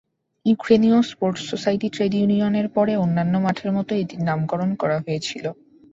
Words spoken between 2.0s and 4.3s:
ইউনিয়নের পরে অন্যান্য মাঠের মতো এটির